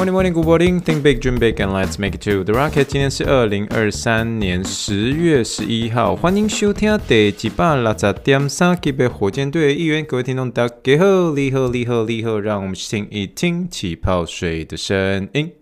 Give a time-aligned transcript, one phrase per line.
[0.00, 0.80] Morning, morning, good morning.
[0.80, 2.84] Think big, dream big, and let's make it to the rocket.
[2.84, 10.02] 今天是二零二三年十月十一号，欢迎收听第几百六十点三集的火箭队的一员。
[10.02, 15.59] 各位听众，大家好，你好，你好，你好，让我们听一听气泡水的声音。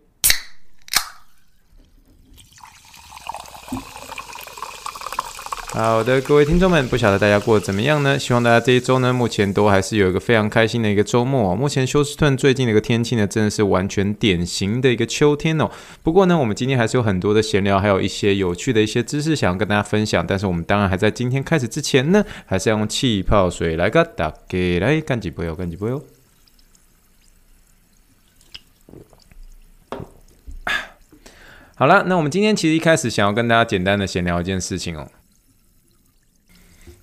[5.70, 8.18] 好的，各位听众们，不晓得大家过得怎么样呢？
[8.18, 11.54] 希望大家这一周呢，目前都还是有一个非常开心的一个周末哦。
[11.54, 15.70] 目前休斯顿最近的一个天气呢，真的是完全典型的一个秋天哦。
[16.02, 20.26] 不过呢，我们今天还是有很多的闲聊，还有一些有趣的一些知识想要跟大家分享。
[20.26, 26.02] 但是我们当然还在今天开始之前呢，还是要用气泡水来个打给来干几杯哦，干几杯哦。
[31.76, 35.06] 好了，那我们今天其实一开始想要跟大家简单的闲聊一件事情哦。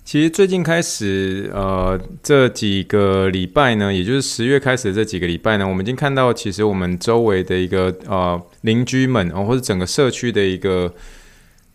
[0.06, 10.94] 其实最近开始，呃，这几个礼拜呢，也就是十月开始的这几个礼拜呢，我们已经看到，其实我们周围的一个呃邻居们，哦，或者整个社区的一个。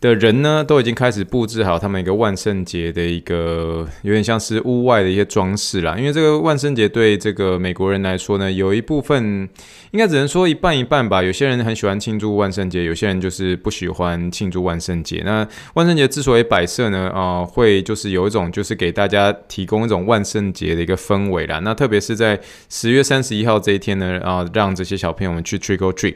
[0.02, 5.96] 的人呢，都已经开始布置好他们一个万圣节的一个有点像是屋外的一些装饰啦。
[5.96, 9.48] 因为这个万圣节对这个美国人来说呢，有一部分
[9.92, 11.22] 应该只能说一半一半吧。
[11.22, 15.22] 有些人很喜欢庆祝万圣节，有些人就是不喜欢庆祝万圣节。
[15.24, 21.60] 那万圣节之所以摆设呢，啊、会就是有一种就是给大家提供一种万圣节的一个氛围啦。
[21.60, 26.16] 那特别是在十月三十一号这一天呢，啊、让这些小朋友们去 trick or treat。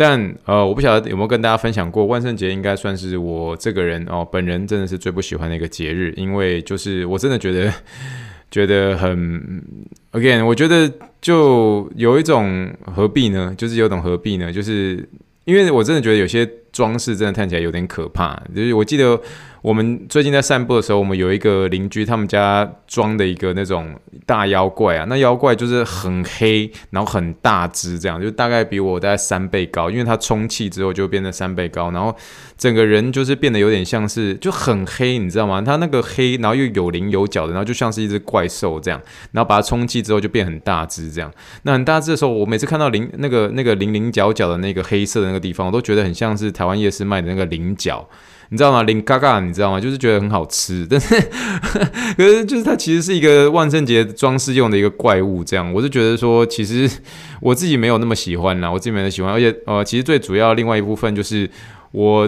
[0.00, 7.74] 但呃，我不晓得有没有跟大家分享过，万圣节应该算是我这个人哦，本人真的是最不喜欢的一个节日，因为就是我真的觉得
[8.48, 9.60] 觉得很
[10.12, 10.88] ，again，我觉得
[11.20, 13.52] 就有一种何必呢？
[13.58, 14.52] 就是有种何必呢？
[14.52, 15.04] 就是
[15.44, 16.48] 因为我真的觉得有些
[16.78, 19.20] 装饰真的看起来有点可怕，就是我记得。
[19.60, 23.92] 我们最近在散步的时候，我们有一个邻居，他们家装的一个那种
[24.24, 32.16] 大妖怪啊，那妖怪就是很黑，然后很大只，这样就大概比我大概三倍高，因为它充气之后就变成三倍高，然后
[32.56, 35.60] 整个人就是变得有点像是就很黑，你知道吗？
[35.60, 39.02] 它那个黑，然后又有棱有角的，然后就像是一只怪兽这样，
[39.32, 41.30] 然后把它充气之后就变很大只这样。
[41.62, 48.08] 那很大只的时候，我每次看到菱那个那个零零角角的那个黑色的那个地方，我都觉得很像是台湾夜市卖的那个菱角。
[48.50, 48.82] 你知道吗？
[48.84, 49.78] 零嘎嘎，你知道吗？
[49.78, 51.14] 就是觉得很好吃， 但是
[52.16, 56.90] 可是就是它其实是一个万圣节装饰用的一个怪物，这样我就觉得说，其实
[57.42, 61.46] 我自己没有那么喜欢啦，我自己没有那么喜欢，而且呃，其实最主要另外一部分就是
[61.90, 62.26] 我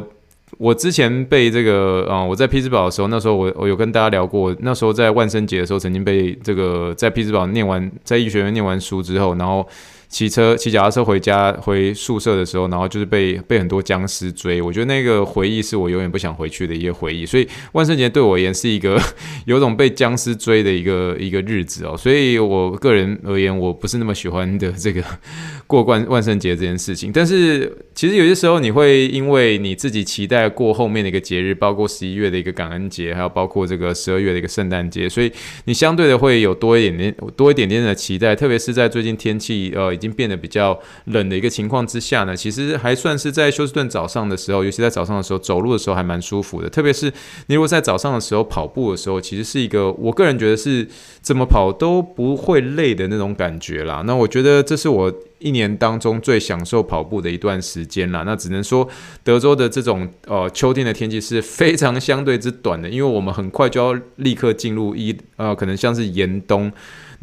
[0.59, 9.67] 我之前被这个啊、呃，我在匹兹堡的时候，那时候我我有跟大家聊过，那时候在万圣节的时候，曾经被这个在匹兹堡念完在医学院念完书之后，然后。
[10.11, 14.61] 骑车骑脚踏车回家回宿舍的时候，然后就是被被很多僵尸追。
[14.61, 17.25] 我觉得那个回忆是我永远不想回去的一个回忆。
[17.25, 19.01] 所以万圣节对我而言是一个
[19.47, 21.97] 有种被僵尸追的一个一个日子哦。
[21.97, 25.01] 所以我个人而言，我不是那么喜欢的这个
[25.69, 27.13] 过万万圣节这件事情。
[27.13, 35.31] 但是其实有些时候你会因为你自己期待过后面的一个节日，包括十一月的一个感恩节，还有包括这个十二月的一个圣诞节，所以
[35.67, 38.35] 你相对的会有多一点点多一点点的期待。
[38.35, 40.00] 特别是在最近天气呃。
[40.01, 46.71] 已经变得比较冷的一个情况之下呢，其实还算是在休斯顿早上的时候，尤其在早上的时候走路的时候还蛮舒服的。
[46.71, 47.13] 特别是
[47.49, 50.89] 你如果在早上的时候跑步的时候，其实是一个我个人觉得是
[51.23, 54.03] 怎么跑都不会累的那种感觉啦。
[54.07, 58.23] 那我觉得这是我一年当中最享受跑步的一段时间啦。
[58.25, 58.89] 那只能说
[59.23, 66.73] 德州的这种呃秋天的天气是非常相对之短的，因为我们很快就要立刻进入一呃可能像是严冬。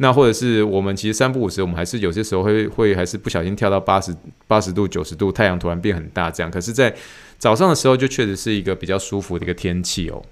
[0.00, 4.14] 那或者是我们其实三不五时，我们还是有些时候会会还是不小心跳到八十
[4.46, 6.48] 八十度九十度，太阳突然变很大这样。
[6.48, 6.94] 可是，在
[7.36, 10.22] 早上的时候，就确实是一个比较舒服的一个天气哦。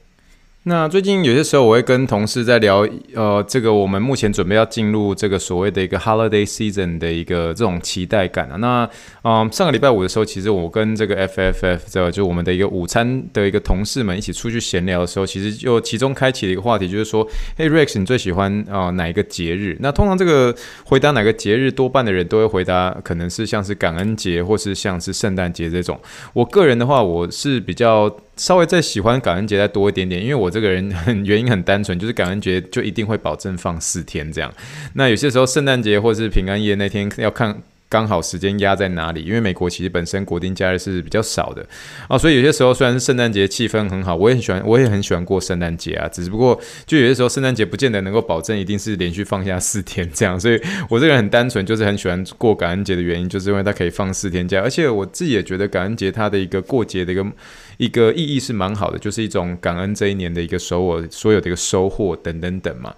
[0.69, 2.84] 那最近有些时候，我会跟同事在聊，
[3.15, 8.56] 呃，这个我们目前准备要进入这个所谓的一个 holiday season 的一个这种期待感啊。
[8.56, 8.91] 那，
[9.23, 17.25] 嗯、上个礼拜五的时候，其实我跟这个 FFF 的就我们的一个午餐的一个同事们一起出去闲聊的时候，其实就其中开启了一个话题，就是说，
[17.56, 19.76] 嘿，Rex，你最喜欢啊、呃、哪一个节日？
[19.79, 20.52] 那通常这个
[20.85, 25.96] 回答哪个节日，多半的人都会回答，可能是像是感恩节，或是像是圣诞节这种。
[26.32, 28.12] 我个人的话，我是比较。
[28.37, 34.53] 稍微再喜欢感恩节再多一点点，因为我这个人很原因很单纯，就是感恩节就一定会保证放四天这样。
[34.94, 39.23] 那有些时候圣诞节或是平安夜那天要看刚好时间压在哪里？
[39.23, 41.65] 因为美国其实本身国定假日是比较少的
[42.09, 46.09] 啊，所以有些时候虽然是圣诞节气氛很好，我也很喜欢，我也很喜欢过圣诞节啊。
[46.09, 50.61] 只不过 就有些时候圣诞节不见得能够保证一定是连续放下四天这样，所以
[50.91, 57.25] 我这个人很单纯，就是很喜欢过感恩节的原因，就是因为它可以放四天假，而且我自己也觉得感恩节它的一个过节的一个
[57.76, 62.94] 一个意义是蛮好的，就是一种感恩这一年的一个收我，所有的一个收获等等等嘛。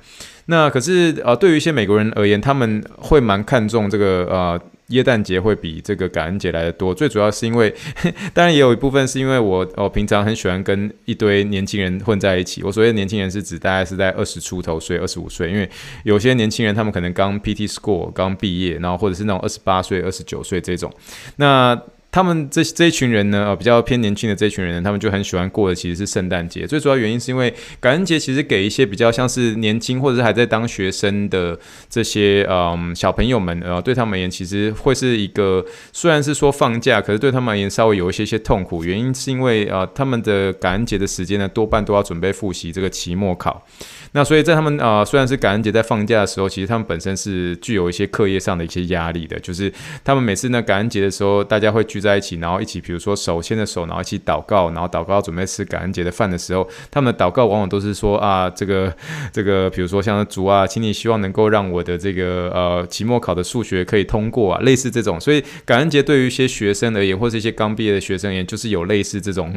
[0.46, 4.60] 那可是呃，对于一些美国人而言，他们会蛮看重这个呃。
[4.88, 7.70] 耶诞节会比这个感恩节来得多，最主要是因为，
[8.32, 12.62] 当然也有一部分是因为我哦平常很喜欢跟一堆年轻人混在一起。
[12.62, 15.69] 我所谓的年轻人是指大概是在二十出头岁、二十五岁，因为
[16.04, 20.90] 有些年轻人他们可能刚 PT School 刚毕业，然后或者是那种二十八岁、二十九岁这种，
[21.36, 21.78] 那。
[22.10, 26.66] 他们这这一群人呢，呃，比较偏年轻的这一群人呢，他们就很喜欢过的其实是圣诞节。
[26.66, 31.58] 最主要原因是因为感恩节其实给一些比较像是年轻或者是还在当学生的
[31.90, 38.82] 这些嗯小朋友们，呃，对他们而言其实会是一个虽然是说放假，可是对他们而言稍微有一些些痛苦。
[38.84, 43.66] 原因是因为呃他们的感恩节的时间呢，多半都要准备复习这个期末考。
[44.12, 49.38] 那所以在他们啊、虽然是感恩节在放假的时候，其实他们本身是具有一些课业上的一些压力的。
[49.40, 49.70] 就是
[50.02, 58.90] 他们每次呢感恩节的时候，大家会聚聚在一起，然后一起，比如说手牵着手，然后一起祷告，然后祷告准备吃感恩节的饭的时候，他们的祷告往往都是说啊，这个
[59.30, 65.20] 这个，比如说像主啊，请你希望能够让我的这个呃期末考的数学可以通过啊，类似这种。
[65.20, 69.52] 所以感恩节对于一些学生而言，或是一些刚毕业的学生而言，就是有类似这种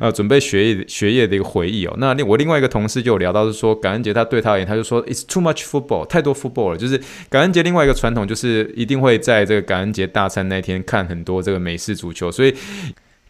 [0.00, 1.94] 呃准备学业学业的一个回忆哦。
[1.98, 3.96] 那另我另外一个同事就有聊到是说感。
[3.96, 7.00] 恩节，他对他而言，他就说：“It's too much football，太多 football 了。”就是
[7.30, 12.54] 感恩节另外一个传统，就是一定会在这个感恩节大餐那天看很多这个美食是足球，所以。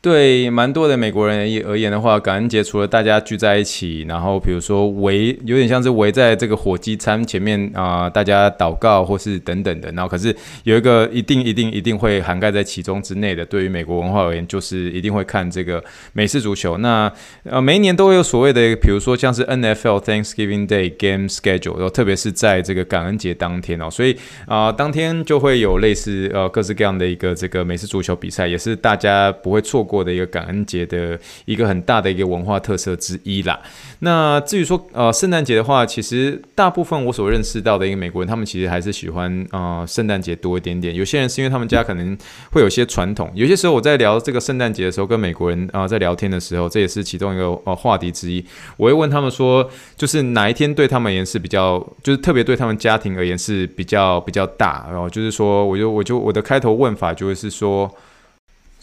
[0.02, 9.90] 对蛮多的美国人而言的话，感恩节除了大家聚在一起，然后比如说围，有点像是围在这个火鸡餐前面啊、大家祷告或是等等的。
[9.92, 10.32] 然后可是
[10.62, 15.82] 有一个一定一定一定会涵盖在其中之内的，对于美国文化而言，就是一定会看这个
[16.12, 16.78] 美式足球。
[16.78, 24.16] 那呃每一年都会有所谓的，比如说像是 NFL Thanksgiving Day Game Schedule，然后特别是在这个感恩节当天哦，所以
[24.46, 29.95] 啊、当天就会有类似呃各式各样的一个这个美式足球比赛，也是大家不会错过。
[29.96, 33.58] 过的一个感恩节的一个很大的一个文化特色之一啦。
[34.00, 40.94] 那至于说呃圣诞节的话，其实大部分我所认识到的一个美国人，他们其实还是喜欢呃圣诞节多一点点。
[40.94, 42.16] 有些人是因为他们家可能
[42.50, 43.30] 会有些传统。
[43.34, 48.44] 有些时候我在聊这个圣诞节的时候，跟美国人啊、在聊天的时候，这也是其中一个呃话题之一。
[48.76, 49.66] 我会问他们说，
[49.96, 54.86] 就是哪一天对他们而言是比较，就是特别对他们家庭而言是比较比较大。
[54.90, 57.90] 然后就是说，我就我就我的开头问法就会是说。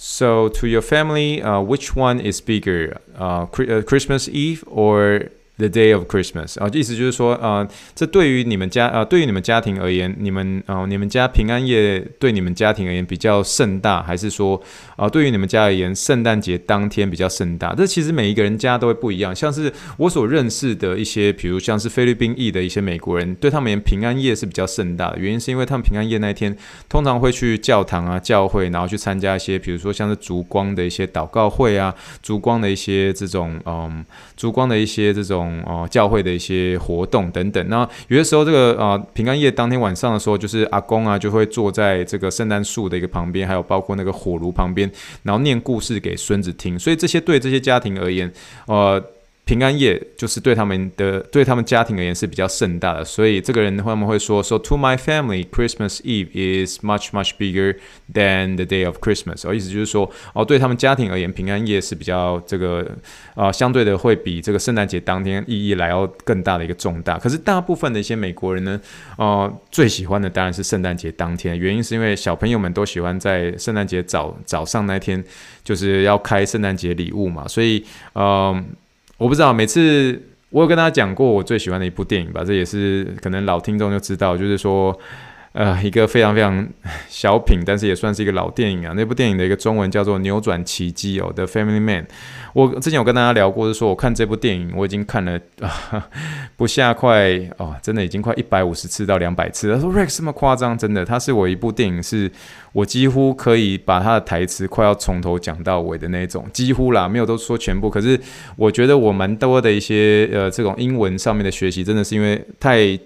[0.06, 5.94] So to your family, uh, which one is bigger, uh, Christmas Eve or The day
[5.96, 14.60] of Christmas 啊，意思就是说，呃，这对于你们家，呃，对于你们家庭而言，你们，呃，你们家平安夜对你们家庭而言比较盛大，还是说，
[14.96, 17.76] 啊、对于你们家而言，圣诞节当天比较盛大？
[17.76, 19.34] 这其实每一个人家都会不一样。
[19.36, 25.20] 像是我所认识的一些，比如像是菲律宾裔的一些美国人，对他们，平安夜是比较盛大的。
[25.20, 26.58] 原因是因为他们平安夜那一天
[26.90, 34.04] 通常会去教堂啊、教会，然后去参加一些，比如说像是烛光的一些祷告会啊，烛光的一些这种，嗯，
[34.36, 35.43] 烛光的一些这种。
[35.66, 44.90] 哦，教会的一些活动等等，那有些时候这个啊、呃，平安夜当天晚上的时候，就是阿公啊就会坐在这个圣诞树的一个旁边，还有包括那个火炉旁边，
[45.24, 46.78] 然后念故事给孙子听。
[46.78, 48.32] 所以这些对这些家庭而言，
[48.68, 49.04] 呃。
[49.46, 56.30] 平安夜就是对他们的对他们家庭而言是比较盛大的，所以这个人他们会说说 To my family, Christmas Eve
[56.66, 57.76] is much much bigger
[58.14, 59.46] than the day of Christmas。
[59.46, 62.90] 哦，意思就是说哦，对他们家庭而言，平安夜是比较这个、
[63.36, 67.20] 呃，相对的会比这个圣诞节当天意义来要更大的一个重大。
[67.20, 68.80] 可是大部分的一些美国人呢，
[69.18, 75.22] 哦、呃，最喜欢的当然是圣诞节当天，原因是因为小朋友们都喜欢在圣诞节早早上那天
[75.66, 77.84] 就是要开圣诞节礼物嘛，所以
[78.16, 78.66] 嗯。
[79.24, 85.00] 我不知道，每次我有跟大家讲过我最喜欢的一部电影吧，这也是可能老听众就知道，就是说。
[85.54, 86.68] 呃，一个非常非常
[87.08, 88.92] 小品，但是也算是一个老电影啊。
[88.96, 92.04] 那部电影的一个中文叫做《扭转奇迹》哦，《The Family Man》。
[92.54, 96.10] 我之前有跟大家聊过，是说我看这部电影，我已经看了啊
[96.58, 99.72] 不下快哦，真的已经快一百五十次到两百次。
[99.72, 100.76] 他说：“Rex 这么夸张？
[100.76, 102.32] 真的，它是我一部电影，是
[102.72, 107.92] 我几乎可以把他的台词快要从头讲到尾的那种，几乎啦，没有都说全部。
[107.92, 108.20] 可是
[108.56, 112.98] 我觉得我蛮多的一些呃这种英文上面的学习，真的是因为太。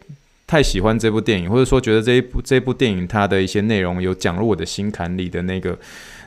[0.48, 5.78] 太喜欢这部电影，或者说觉得这一部这部电影它的一些内容有讲入我的心坎里的那个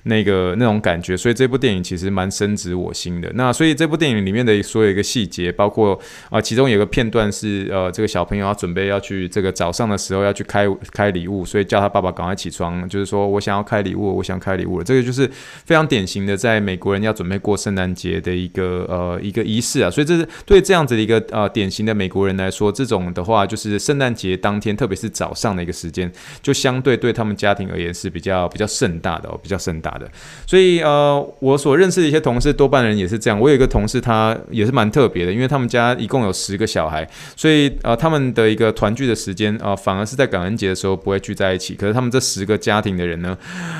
[0.05, 3.31] 那个那种感觉，所以这部电影其实蛮深植我心的。
[3.35, 14.85] 那所以这部电影里面的所有一个细节，包括啊、其中有个片段是呃，这个小朋友要准备要去这个早上的时候要去开开礼物，所以叫他爸爸赶快起床，就是说我想要开礼物，我想开礼物了。
[14.85, 15.31] 这个就是
[15.65, 19.91] 非常典型的在美国人要准备过圣诞节的一个呃一个仪式啊。
[19.91, 26.11] 所以这是对这样子的一个呃典型的美国人来说，这种的话就是圣诞节当天，特别是早上的一个时间，
[26.43, 30.11] 就相对对他们家庭而言是比较比较盛大的哦，比较盛大的。
[30.47, 33.39] 所以呃，我所认识的一些同事，多半人也是这样。
[33.39, 41.75] 我有一个同事，他也是蛮特别的，因为他们家一共有十个小孩，所以呃，他们的一个团聚的时间啊、反而是在感恩节的时候不会聚在一起。
[41.75, 43.37] 可是他们这十个家庭的人呢，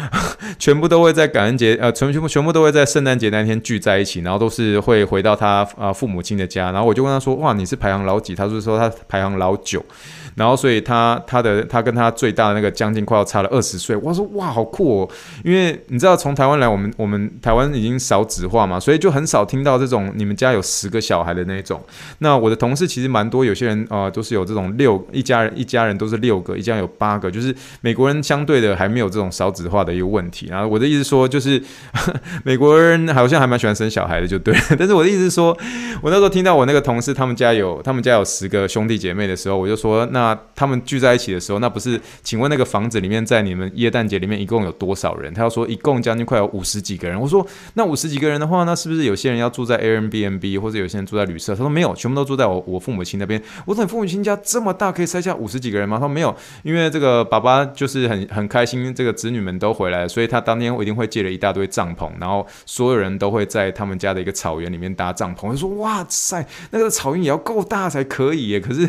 [0.59, 6.71] 全部都会在感恩节呃，全全部全部都会在圣诞节那天聚在一起，然后都是会回到他啊、呃、父母亲的家。
[6.71, 9.85] 然后我就问他说：“哇，你是排行老几？”他是说他排行老九。
[10.37, 13.97] 然后，所以他他的他跟他最大的那个将近快要差了二十岁。
[13.97, 15.11] 我说哇，好酷哦！
[15.45, 21.79] 因为你知道，从台湾来，我们我们台湾已经少子化嘛，所以就很少听到这种你们家有十个小孩的那种。
[22.21, 30.47] 那我的同事其实蛮多，有些人啊、都是有这种六一家人一家人都是六个，一家有八个，就是美国人相对的还没有这种少子化的一个问题。
[30.49, 31.63] 然后我的意思说，就是
[32.45, 34.57] 美国人好像还蛮喜欢生小孩的，就对。
[34.79, 35.55] 但是我的意思是说，
[36.01, 40.35] 我那时候听到我那个同事他们家有他们家有十个兄弟姐妹的时候，我就说那。
[40.55, 41.99] 他们聚在一起的时候，那不是？
[42.23, 45.33] 请问那个房子里面，在你们耶诞节里面一共有多少人？
[45.33, 47.21] 他要说一共共将近快有五十几个人。
[47.21, 51.55] 我说那五十几个人的话，那是不是有些人要住在 Airbnb 或者有些人住在旅社？
[51.55, 53.43] 他说没有，全部都住在我我父母亲那边。
[53.67, 55.97] 我说你父母亲家这么大，可以塞下五十几个人吗？
[55.97, 56.33] 他说没有，
[56.63, 65.49] 因为这个爸爸就是很很开心，这个子女们都回来，所以他当天我一定会借了一大堆帐篷，然后所有人都会在他们家的一个草原里面搭帐篷。
[65.49, 68.61] 我说哇塞，那个草原也要够大才可以耶。
[68.61, 68.89] 可是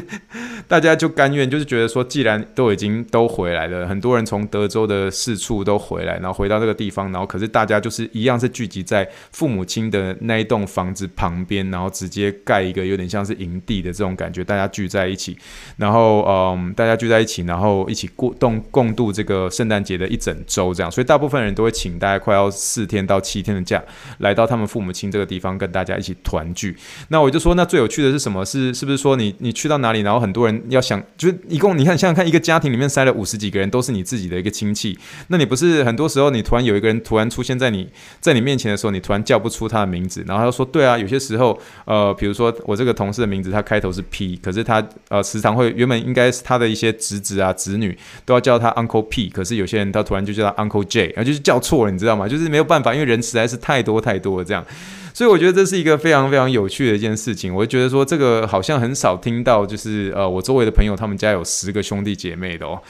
[0.67, 1.65] 大家就甘愿就是。
[1.71, 15.37] 觉得说，既然都已经都回来了，很多人从德州的四处都回来，然后回到这个地方，然后可是大家就是一样是聚集在父母亲的那一栋房子旁边，然后直接盖一个有点像是营地的这种感觉，大家聚在一起，
[15.77, 23.81] 然后嗯，大家聚在一起，然后一起过共共度这个圣诞节的一整周这样，所以大部分人都会请大概快要四天到七天的假，
[24.17, 26.75] 来到他们父母亲这个地方跟大家一起团聚。
[27.07, 28.43] 那我就说，那最有趣的是什么？
[28.43, 31.61] 是是不是说你你去到哪里，然后很多人要想就是一。
[31.61, 34.97] 共你看，想想看，一个家庭里面塞了五十几个人，都是你自己的一个亲戚。
[35.27, 37.87] 那你不是很多时候，你突然有个人突然出现在你
[38.19, 52.27] 在你面前的时候，你突然叫不出他的名字，然后他说：“对啊，有些时候，呃，比如说我这个同事的名字，他开头是 P，可是他呃时常会原本应该是他的一些侄子啊侄女都要叫他 Uncle P，可是有些人他突然就叫他 Uncle J，然后就是叫错了，你知道吗？
[52.27, 54.65] 就是没有办法，因为人实在是太多太多了这样。”
[55.13, 57.53] 所以我觉得这是一个非常非常有趣的一件事情。
[57.53, 62.81] 我就觉得说，这个好像很少听到，就是呃，我周围的朋友他们家有十个兄弟姐妹的哦。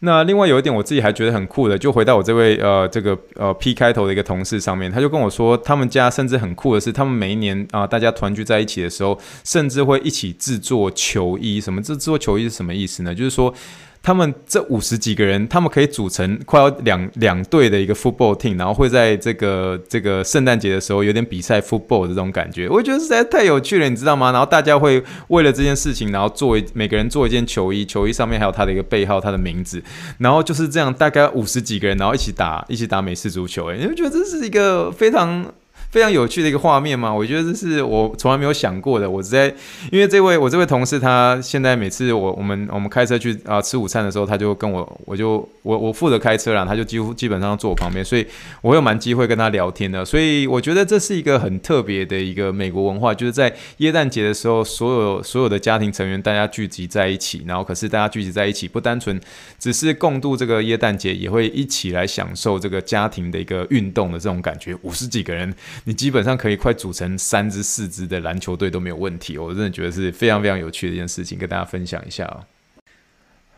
[0.00, 11.60] 那另外有一点我自己还觉得很酷的，就回到我这位呃这个呃 P 开头的一个同事上面，他就跟我说，他们家甚至很酷的是，他们每一年啊、大家团聚在一起的时候，甚至会一起制作球衣。
[11.60, 11.82] 什么？
[11.82, 13.14] 制作球衣是什么意思呢？
[13.14, 13.54] 就是说。
[14.02, 24.32] 他们这五十几个人，他们可以组成快要两两队的一个 football team，然后会在这个这个圣诞节的时候有点比赛 football 的这种感觉，我觉得实在太有趣了，你知道吗？
[24.32, 29.82] 然后大家会为了这件事情，然后做一每个人做一件球衣，球衣上面还有他的一个背号，他的名字，
[30.18, 35.52] 然后就是这样，大概五十几个人，然后一起打一起打美式足球，诶，你会觉得这是一个非常。
[35.90, 39.10] 非常有趣的一个画面嘛，我觉得这是我从来没有想过的。
[39.10, 39.52] 我在
[39.90, 48.24] 因为这位我这位同事，他现在每次我我们我们开车去啊、吃午餐的时候，他就跟我我就我我负责开车啦，他就几乎基本上坐我旁边，所以
[48.62, 50.04] 我有蛮机会跟他聊天的。
[50.04, 59.20] 所以我觉得这是一个很特别的一个美国文化，就是在耶诞节的时候，所有所有的家庭成员大家聚集在一起，然后可是大家聚集在一起，不单纯
[59.58, 64.72] 只是共度这个耶诞节，也会一起来享受这个家庭的一个运动的这种感觉。
[64.82, 65.52] 五十几个人。
[65.84, 72.44] 你基本上可以快组成三支四支的篮球队都没有问题，我真的觉得是非常非常有趣的一件事情，跟大家分享一下哦。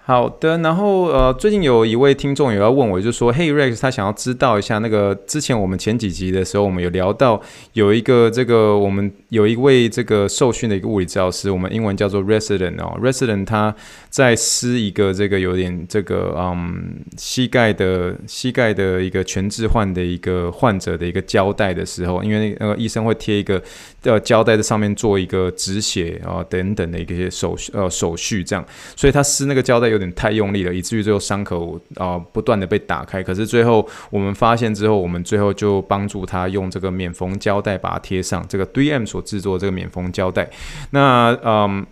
[0.04, 7.40] 好的，然后呃，最近有一位听众有要问我，就说：“Hey Rex，他想要知道一下那个之前我们前几集的时候，我们有聊到
[7.74, 13.72] 有一个这个我们有一位这个受训的一个物理治疗师，我们英文叫做 resident 哦，resident 他
[14.10, 23.62] 在施一个这个有点这个嗯膝盖的膝盖的一个全置换的一个患者的一个胶带的时候，因为那个医生会贴一个
[24.02, 28.66] 呃胶带在上面做一个止血啊等等的一些手续呃手续这样，
[28.96, 29.91] 所以他施那个胶带。
[29.92, 33.22] 有点太用力了，以至于最后伤口啊、不断的被打开。
[33.22, 40.50] 可是最后我们发现之后，我们最后就帮助他用这个免缝胶带把它贴上，这个 3M 所制作这个免缝胶带。
[40.90, 41.86] 那嗯。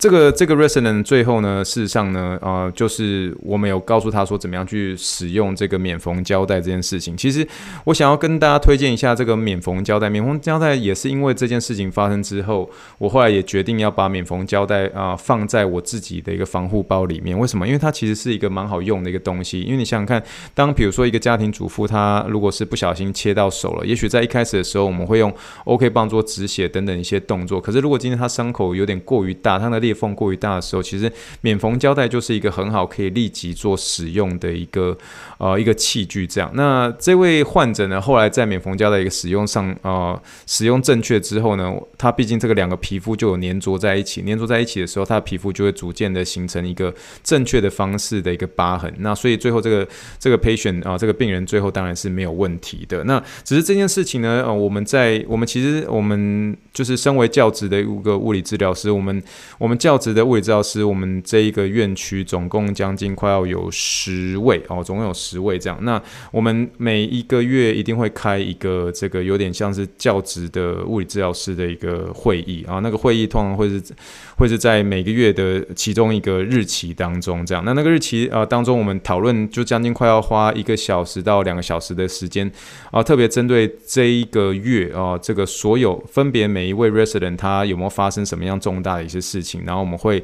[0.00, 7.14] 这个这个 resonant 最后呢，事实上呢，呃，就是我们有告诉他说怎么样去使用这个免缝胶带这件事情。
[7.14, 7.46] 其实
[7.84, 10.08] 我想要跟大家推荐一下这个免缝胶带。
[10.08, 17.38] 免缝胶带也是因为这件事情发生之后，我后来也决定要把免缝胶带啊放在我自己的一个防护包里面。
[17.38, 17.66] 为什么？
[17.66, 19.60] 因为它其实是一个蛮好用的一个东西。
[19.60, 20.22] 因为你想想看，
[20.54, 25.30] 当比如说一个家庭主妇，她如果是不小心切到手了，也许在一开始的时候，我们会用
[25.64, 27.60] OK 棒做止血等等一些动作。
[27.60, 34.96] 可是如果今天她伤口有点过于大，它的裂缝过于大的时候，其实免缝胶带就是一个很好可以立即做使用的一个
[35.38, 36.26] 呃一个器具。
[36.26, 46.94] 这样，那这位患者呢，后来在免缝胶带一个使用上，呃，使用正确之后呢，他毕竟这个两个皮肤就有粘着在一起，粘着在一起的时候，他的皮肤就会逐渐的形成一个
[47.24, 48.92] 正确的方式的一个疤痕。
[48.98, 49.86] 那所以最后这个
[50.18, 53.02] 这个 patient 啊，这个病人最后当然是没有问题的。
[53.04, 59.22] 那只是这件事情呢，呃，我们在我们其实我们就是身为教职的一个物理治疗师，我们
[59.58, 65.78] 我们教职的物理治疗师，我们这一个院区总共将近快要有十位哦，总共有十位这样。
[65.82, 73.82] 那我们每一个月一定会开一个这个有点像是教职的物理治疗师的一个会议啊，那个会议通常会是
[74.36, 77.64] 会是在每个月的其中一个日期当中这样。
[77.64, 82.50] 那那个日期啊当中，我们讨论就将近快要花一个小时到两个小时的时间
[82.90, 90.20] 啊，特别针对这一个月啊，这个所有分别每一位 resident 他有没有发生什么样重大的一些事情，然后我们会。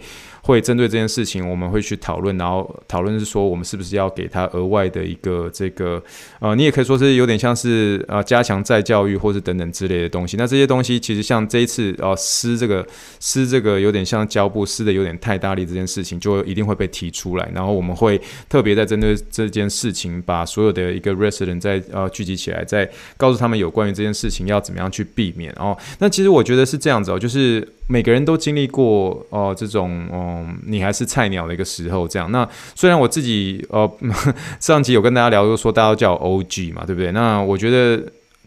[0.46, 6.00] 会针对这件事情，我们会去讨论，然后讨论是说，我们是不是要给他额外的一个这个，
[6.38, 10.36] 呃，你也可以说是有点像是呃加强再教育或是等等之类的东西。
[10.36, 12.86] 那这些东西其实像这一次呃撕这个
[13.18, 17.50] 撕这个有点像胶布撕的有点太大力这件事情，就一定会被提出来。
[17.52, 25.52] 然后我们会特别在针对这件事情，把所有的一个 resident 在呃聚集起来，再告诉他们有关于这件事情要怎么样去避免。
[25.58, 27.66] 哦，那其实我觉得是这样子哦，就是。
[27.88, 32.30] 每个人都经历过哦、这种哦嗯，你还是菜鸟的一个时候，这样。
[32.30, 33.90] 那虽然我自己呃，
[34.60, 37.12] 上集有跟大家聊过，说大家都叫 OG 嘛，对不对？
[37.12, 38.02] 那我觉得，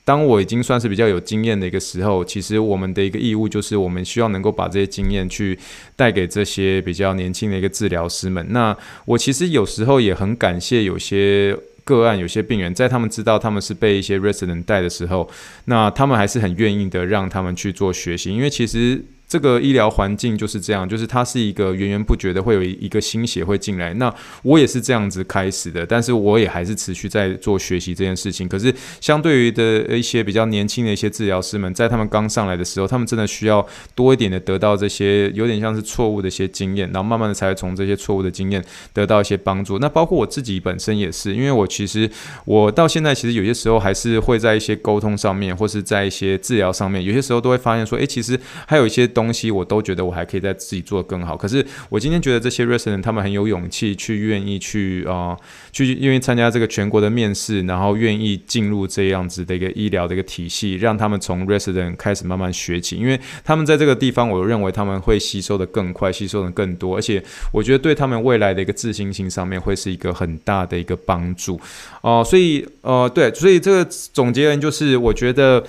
[0.05, 5.58] 当我已经算是比较有经验的一个时候，其实我们的一个义务就是，我们需要能够把这些经验去
[5.96, 8.46] 带给这些比较年轻的一个治疗师们。
[8.50, 11.58] 那我其实有时候也很感谢有些。
[11.86, 15.27] 个案有些病人在他们知道他们是被一些 resident 带的时候，
[15.65, 19.03] 那他们还是很愿意的让他们去做学习，因为其实。
[19.29, 23.93] 这个医疗环境就是这样，就是它是一个源源不绝的，会有一个新血会进来。
[23.93, 28.49] 那我也是这样子开始的，但是我也还是持续在做学习这件事情。
[28.49, 39.77] 可是相对于的一些比较年轻的一些治疗师们，在他们刚上来的时候，他们真的需要多一点的得到这些有点像是错误的一些经验，然后慢慢的才会从这些错误的经验得到一些帮助。
[39.77, 42.10] 那包括我自己本身也是，因为我其实
[42.45, 49.08] 我到现在其实有些时候还是会在一些沟通上面，或是在一些治疗上面，有些时候都会发现说，诶，其实还有一些。
[49.19, 55.38] 东西我都觉得我还可以再自己做得更好，可是我今天觉得这些 resident 他们很有勇气去愿意去啊、
[55.73, 71.60] 去愿意参加这个全国的面试，然后愿意进入这样子的一个医疗的一个体系，让他们从 resident 开始慢慢学起，因为他们在这个地方，我认为他们会吸收得更快，吸收得更多，而且我觉得对他们未来的一个自信心上面会是一个很大的一个帮助
[72.01, 75.63] 哦、呃，所以呃对，所以这个总结人就是我觉得。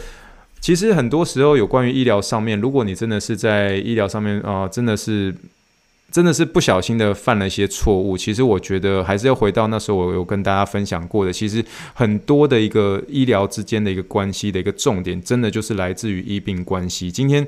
[0.60, 5.34] 其实很多时候有关于医疗上面，如果你真的是在医疗上面啊、真的是
[6.12, 17.10] 真的是不小心的犯了一些错误，其实我觉得还是要回到那时候我有跟大家分享过的，其实很多的一个医疗之间的一个关系的一个重点，真的就是来自于医病关系。
[17.10, 17.46] 今天。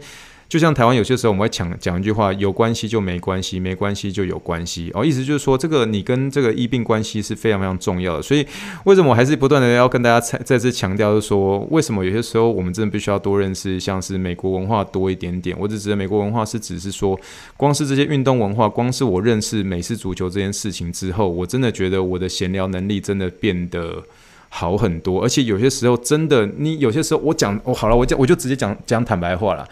[0.52, 8.22] 就像台湾有些时候我们会讲讲一句话，有关系就没关系，没关系就有关系哦，意思就是说这个你跟这个医病关系是非常非常重要的。
[8.22, 8.46] 所以
[8.84, 15.56] 为什么我还是不断的要跟大家再再次强调，就是说为什么有些时候我们真的必须要多认识，像是美国文化多一点点。
[15.58, 17.18] 我只指的美国文化是只是说，
[17.56, 24.04] 光是这些运动文化，光是我认识美式足球这件事情之后，我真的觉得我的闲聊能力真的变得
[24.50, 25.22] 好很多。
[25.22, 29.66] 而且有些时候真的，你有些时候我讲哦好了，我讲我就直接讲讲坦白话了。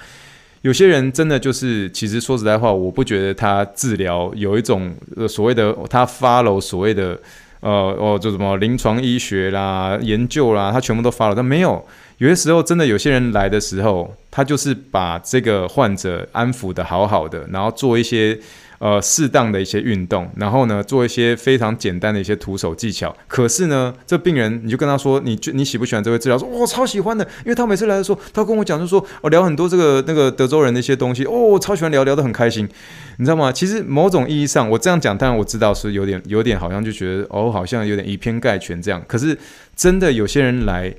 [0.63, 4.95] 有些人真的就是，其实说实在话，我不觉得他治疗有一种
[5.29, 7.19] 所谓的他 follow 所谓的
[7.61, 11.85] 呃哦就什么临床医学啦、研究啦，他全部都发了但没有。
[12.19, 18.39] 有些时候真的有些人来的时候，他就是把这个患者安抚的好好的，然后做一些。
[18.81, 23.15] 呃，适当的一些运动，然后呢，做一些非常简单的一些徒手技巧。
[23.29, 26.39] 可是呢，这病人你就跟他说，你你喜不喜欢这位治疗？
[26.39, 32.67] 说，我、超喜欢的，因为他每次来的时候，他跟我讲，就说、哦、聊很多这个那个德州人的一些东西，哦，超喜欢聊，聊得很开心，
[33.19, 33.53] 你知道吗？
[33.53, 39.03] 其实某种意义上，我这样讲，当然我知道是有点有点好像就觉得哦，好像有点以偏概全这样。
[39.07, 39.37] 可是
[39.77, 40.91] 真的有些人来。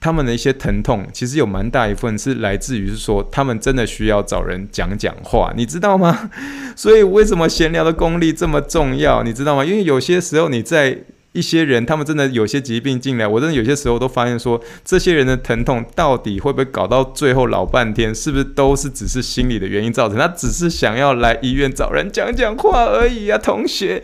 [0.00, 6.30] 他们的一些疼痛，其实有蛮大一份是来自于是说，他们真的需要找人讲讲话，你知道吗？
[6.74, 9.64] 所以为什么闲聊的功力这么重要，你知道吗？
[9.64, 11.04] 因为有些时候你在。
[11.32, 20.18] 一些人，他们真的有些疾病进来，我真的有些时候都发现说，这些人的疼痛到底会不会搞到最后老半天，是不是都是只是心理的原因造成？
[20.18, 24.02] 他只是想要来医院找人讲讲话而已啊，同学，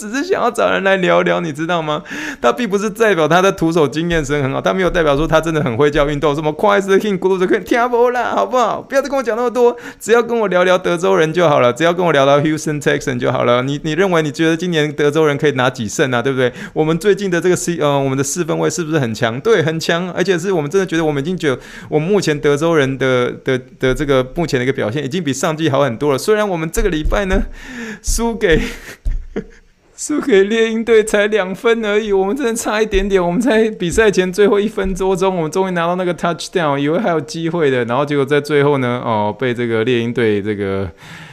[0.00, 2.02] 只是想要找人来聊聊，你知道吗？
[2.40, 8.80] 他并不是代表他的徒手经验是很好，他没有代表说他真的很会叫运动，什么快斯汀、咕噜的可以听不啦，好不好？
[8.80, 13.62] 不要再跟我讲那么多，只要跟我聊聊德州人就好了，只要跟我聊聊 Houston Texan 就好了。
[13.62, 16.22] 你你认为你觉得今年德州人可以拿几胜啊？
[16.22, 16.50] 对不对？
[16.72, 19.38] 我们最近的这个 C 呃，我们的四分卫是不是很强？
[19.40, 21.58] 对，很强，而且是我们真的觉得我们已经觉得，
[21.88, 26.18] 我们目前德州人的的的这个目前的一个表现已经比上季好很多了。
[26.18, 27.42] 虽然我们这个礼拜呢
[28.02, 28.60] 输给
[30.00, 33.22] 输给猎鹰队才两分而已，我们真的差一点点。
[33.22, 40.90] 我们在比赛前最后一分多钟，我们终于拿到那个 touchdown，以为还有机会的，然后结果在最后呢，哦，被这个猎鹰队这个。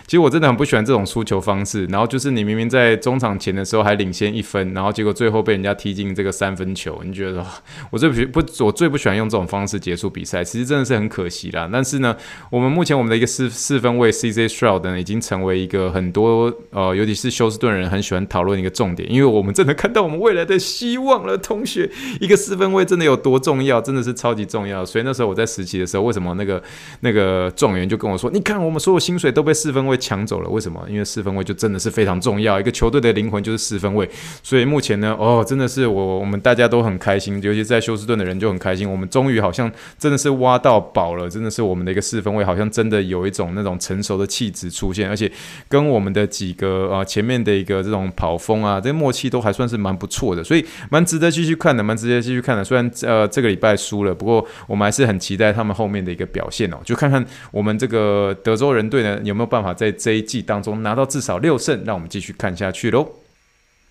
[0.07, 7.45] 其实我真的很不喜欢这种输球方式，然后就是你明明在中场前的时候还领先一分，然后结果最后被人家踢进这个三分球，你觉得
[7.91, 11.69] 我最不不我最不喜欢用这种方式结束比赛，其实真的是很可惜啦。
[11.69, 12.15] 但是呢，
[12.49, 21.89] 我们目前我们的一个四四分卫 CJ Stroud 呢，已经成为一个很多呃，尤其是休斯顿人很喜欢讨论一个重点，因为我们真的看到我们未来的希望了，同学，
[22.21, 24.85] 一个四分卫真的有多重要，真的是超级重要。
[24.85, 26.63] 所以那时候我在实习的时候，为什么那个
[27.01, 30.81] 那个状元就跟我说，你看我们所有薪水都被四分位抢走了，为什么？
[30.87, 34.09] 因为四分卫就真的是非常重要，一个球队的灵魂就是四分卫。
[34.43, 38.89] 所以目前呢，哦，真的是我我们大家都很开心，尤其在休斯顿的人就很开心。
[38.89, 45.31] 我们终于好像真的是挖到宝了，真的是我们的一个四分卫，好像真的有一种那种成熟的气质出现，而且
[45.67, 52.63] 跟我们的几个啊、呃、前面的一个这种跑锋啊，这个默契都还算是蛮不错的，所以蛮值得继续看的，蛮值得继续看的。
[52.63, 59.86] 虽然呃这个礼拜输了，不过我们还是很期待他们后面的一个表现哦，就看看我们这个德州人队呢有没有办法在。
[59.87, 63.07] 在这一季当中拿到至少六胜，让我们继续看下去喽。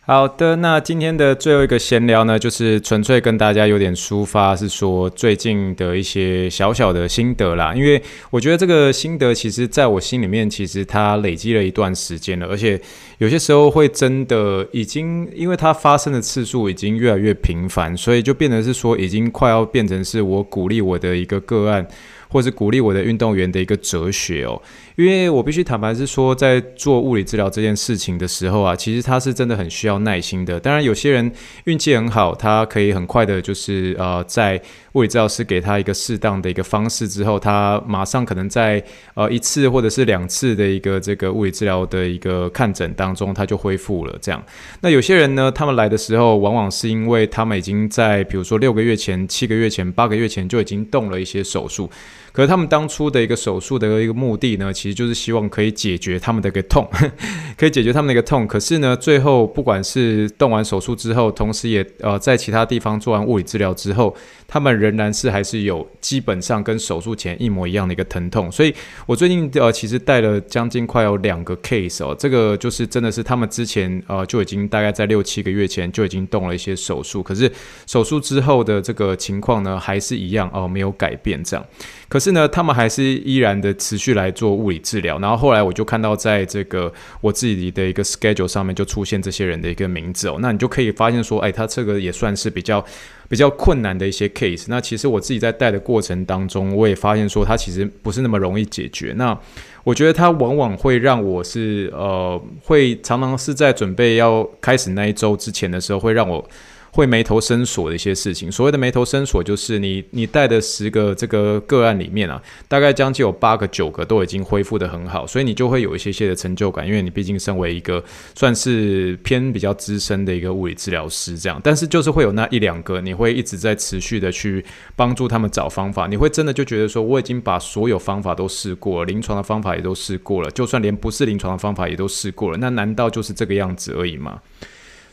[0.00, 7.74] 好的，那今天的最后一个闲聊呢，就是纯粹跟大家有点抒发，是说最近的一些小小的心得啦。
[7.74, 12.80] 因为我觉得这个心得，其实在我心里面，其实它累积了一段时间了，而且
[13.18, 21.84] 有些时候会真的已经，因为它发生的次数已经越来越频繁，所以就变成是说，已经快要变成是我鼓励我的一个个案。
[22.28, 24.60] 或是鼓励我的运动员的一个哲学哦，
[24.96, 30.58] 因为我必须坦白是说，在做物理治疗这件事情的时候啊，其实他是真的很需要耐心的。
[30.58, 31.30] 当然，有些人
[31.64, 34.58] 运气很好，他可以很快的，就是呃，在
[34.94, 38.82] 物理治疗师给他一个适当的一个方式之后，他马上可能在
[39.12, 44.18] 呃一次或者是两次的一个这个物理治疗的一个看诊当中，他就恢复了。
[44.22, 44.42] 这样，
[44.80, 51.90] 那有些人呢，他们来的时候，往往是因为他们已经在比如说六个月前、七个月前、八个月前就已经动了一些手术。
[52.32, 56.88] 可是他们当初的一个手术的一个目的呢，其实就是希望可以解决他们的一个痛，
[57.56, 58.46] 可以解决他们的一个痛。
[58.46, 64.14] 可是呢，最后不管是动完手术之后，同时也呃在其他地方做完物理治疗之后，
[64.46, 68.50] 他们仍然是还是有基本上跟手术前一模一样的一个疼痛。
[68.50, 68.74] 所以
[69.06, 77.50] 我最近呃其实带了将近快有两个 case 哦，这个就是真的是他们之前呃就已经大概在六七个月前就已经动了一些手术，可是
[77.86, 81.66] 手术之后的这个情况呢还是一样哦，没有改变这样。
[82.08, 85.18] 可是呢，他们还是依然的持续来做物理治疗。
[85.18, 90.36] 然后后来我就看到，在这个我自己的一个 schedule 上面就出现这些人的一个名字哦。
[90.40, 92.84] 那你就可以发现说，哎，他这个也算是比较
[93.28, 94.66] 比较困难的一些 case。
[94.68, 99.12] 那其实我自己在带的过程当中，我也发现说，他其实不是那么容易解决。
[99.16, 99.36] 那
[99.82, 106.48] 我觉得他往往会让我是呃，会常常是在准备要开始那一周之前的时候，会让我。
[106.96, 118.02] 会眉头深锁的一些事情，所谓的眉头深锁，就是你你带的十个这个个案里面啊，大概将近有八个九个都已经恢复得很好，所以你就会有一些些的成就感，因为你毕竟身为一个
[118.34, 124.64] 算是偏比较资深的一个物理治疗师这样，但是就是会有那一两个，你会一直在持续的去
[124.96, 134.40] 帮助他们找方法，你会真的就觉得说，我已经把所有方法都试过了，临床的方法也都试过了，就算连不是临床的方法也都试过了，那难道就是这个样子而已吗？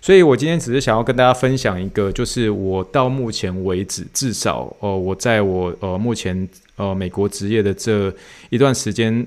[0.03, 8.13] 所以，我今天只是想要跟大家分享一个，就是我到目前为止，至少，呃，我在我呃目前呃美国职业的这
[8.49, 9.25] 一段时间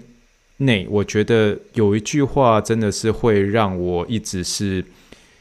[0.58, 4.84] 内，我觉得有一句话真的是会让我一直是，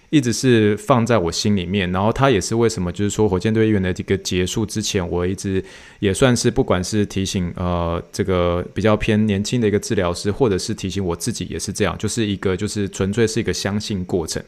[0.10, 1.92] 一直是放在我心里面。
[1.92, 5.62] 然后，它也是为什么，就是说火箭队员的这个结束之前，我一直
[6.00, 14.42] 也算是不管是提醒呃这个比较偏年轻的一个治疗师，或者是提醒我自己，也是这样，就是一个就是纯粹是一个相信过程。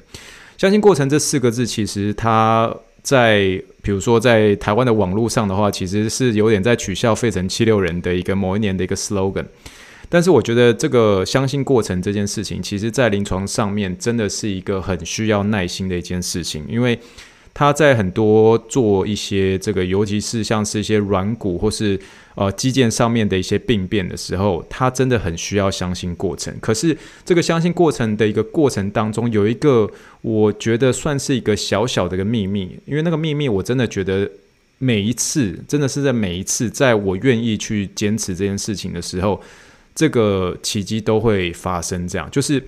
[0.58, 9.46] 相信过程这四个字，其实它在比如说在台湾的网络上的话，其实是有点在取笑费城七六人的一个某一年的一个 slogan。
[10.10, 16.98] 但是我觉得这个相信过程这件事情，其实在临床上面真的是一个很需要耐心的一件事情，因为
[17.58, 22.00] 他在很多做一些这个，尤其是像是一些软骨或是
[22.36, 26.54] 呃肌腱上面的一些病变的时候，他真的很需要相信过程。
[26.62, 29.90] 可是这个相信过程的一个过程当中，有一个
[30.22, 34.30] 我觉得算是一个小小的一个秘密，因为那个秘密我真的觉得
[34.78, 39.42] 每一次真的是在每一次在我愿意去坚持这件事情的时候。
[40.00, 42.64] 这个奇迹都会发生，这样就是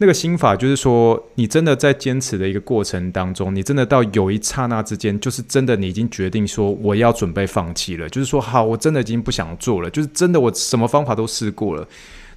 [0.00, 11.84] 那个心法，就是说，你真的在坚持的一个过程当中，你真的到有一刹那之间，就是真的你已经决定说我要准备放弃了，就是说好，我真的已经不想做了，就是真的我什么方法都试过了，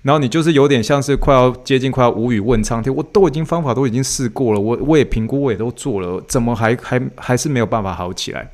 [0.01, 8.49] 然后你就是有点像是快要接近快要无语问苍天，我都已经方法都已经试过了，我我也评估我也都做了，怎么还还还是没有办法好起来？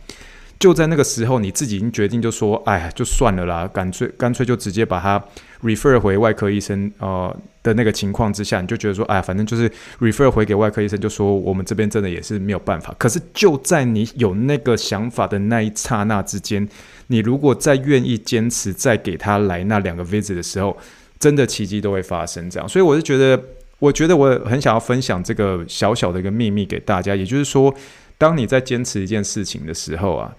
[0.60, 5.24] 就在那个时候，你自己已经决定就说，哎呀，就算了啦，干脆干脆就直接把它。
[5.64, 7.36] refer 回外科医生，呃
[7.68, 12.96] 的那个情况之下，你就觉得说，哎，反正就是 refer 回给外科医生，就说我们这边真的也是没有办法。
[12.98, 16.68] 可是就在你有那个想法的那一刹那之间，
[17.08, 20.78] 你如果再愿意坚持，再给他来那两个 visit 的时候，
[21.20, 22.50] 真的奇迹都会发生。
[22.50, 23.40] 这样，所以我是觉得，
[23.80, 27.74] 我觉得我很想要分享这个小小的一个秘密给大家，也就是说，
[28.18, 30.36] 当你在坚持一件事情的时候啊，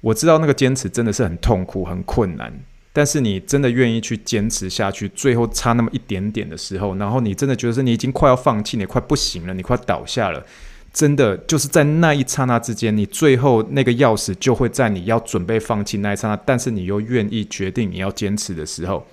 [0.00, 2.52] 我知道那个坚持真的是很痛苦、很困难。
[2.92, 10.44] 但是你真的愿意去坚持下去，最后差那么一点点的时候，然后你真的觉得是你已经快要放弃，你快不行了，你快倒下了，
[10.92, 19.06] 真的就是在那一刹那之间，你最后那个钥匙就会在你要准备放弃那一刹那，但是你又愿意决定你要坚持的时候。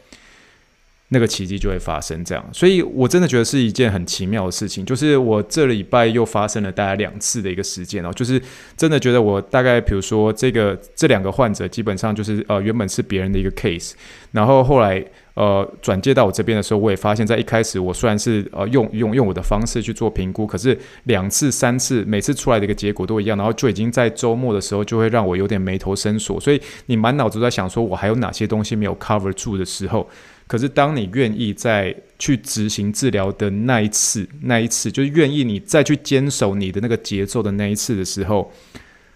[1.12, 4.86] 那个奇迹就会发生，这样，所以我真的觉得是一件很奇妙的事情。
[4.86, 8.40] 就是我这礼拜又发生了大概两次的一个事件哦，就是
[8.78, 13.94] 真的觉得我大概比如说这个这两个患者基本上就是呃原本是别人的一个 case，
[14.34, 30.08] 然后后来呃转接到我这边的时候，我也发现，在一开始我虽然是呃用用用我的方式去做评估，可是两次三次每次出来的一个结果都一样，然后就已经在周末的时候就会让我有点眉头深锁，所以你满脑子在想说我还有哪些东西没有 cover 住的时候。
[30.50, 38.52] 可是，当你愿意再去执行治疗的那一次，那一次就是愿意你再去坚守你的那个节奏的那一次的时候，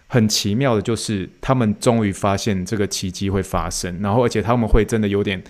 [0.05, 5.41] 很奇妙的就是，他们终于发现这个奇迹会发生，然后而且他们会真的有点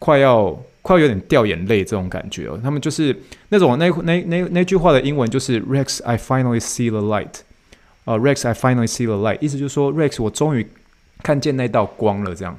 [0.00, 0.50] 快要
[0.82, 2.58] 快有点掉眼泪这种感觉哦。
[2.60, 3.16] 他们就是
[3.50, 7.36] 那种那那那那句话的英文就是 “Rex, I finally see the light”，
[8.04, 10.66] 啊，“Rex, I finally see the light”，意思就是说，Rex，我终于
[11.22, 12.58] 看见那道光了，这样。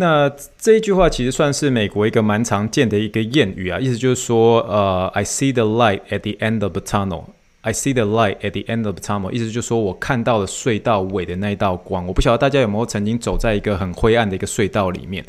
[0.00, 7.24] 那这一句话其实算是美国一个蛮常见的一个谚语啊，意思就是说，呃，I see the light at the end of the tunnel.
[7.60, 9.30] I see the light at the end of the tunnel.
[9.30, 12.06] 意思就是说我看到了隧道尾的那一道光。
[12.06, 15.22] 我不晓得大家有没有曾经走在一个很灰暗的一个隧道里面。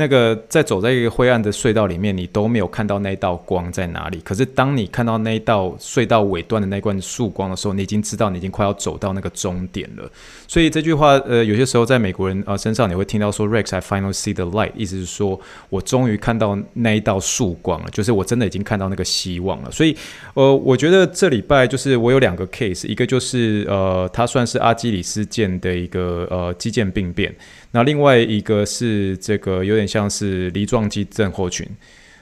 [0.00, 4.18] 那个在走在一个灰暗的隧道里面，你都没有看到那道光在哪里。
[4.24, 10.10] 可是当你看到那道隧道尾端的那罐曙光的时候，你已经知道你已经快要走到那个终点了。
[10.48, 19.70] 所以这句话，呃，有些时候在美国人呃身上你会听到说，Rex, I finally see the light，意思是说我终于看到那一道曙光了，就是我真的已经看到那个希望了。
[19.70, 19.94] 所以，
[20.32, 27.34] 呃，我觉得这礼拜就是我有两个 case，一个就是呃，它算是阿基里斯腱的一个呃肌腱病变。
[27.72, 31.64] 那另外一个是这个有点像是梨状肌症候群，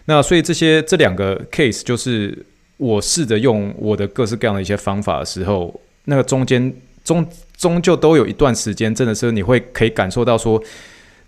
[0.04, 2.44] 那所以这些这两个 case 就是
[2.76, 10.62] 我试着用我的各式各样的一些方法的时候，那个中间终终究都有一段时间，真的是你会可以感受到说，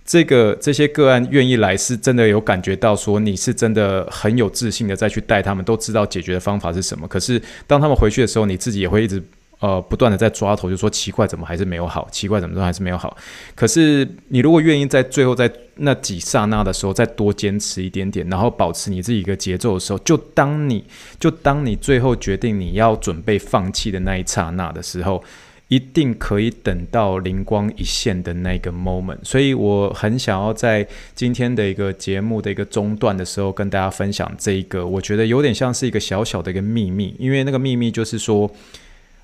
[0.05, 7.09] 这个这些个案愿意来是真的有感觉到说你是真的很有自信的再去带他们，都知道解决的方法是什么。
[7.09, 9.23] 可是当他们回去的时候，你自己也会一直。
[9.61, 12.09] 呃，不断的在抓头，就说奇怪，怎么还是没有好？
[12.11, 13.15] 奇怪，怎么都还是没有好？
[13.55, 20.83] 可是你如果愿意在最后在那几刹那的时候再多坚持一点点，然后保持你自己一个节奏的时候，就当你
[21.19, 25.23] 就当你最后决定你要准备放弃的那一刹那的时候，
[25.69, 29.19] 一定可以等到灵光一现的那个 moment。
[29.23, 38.51] 所以我很想要在今天的一个节目的一个中段的时候跟大家分享这一个，我觉得有点像是一个小小的一个秘密，因为那个秘密就是说。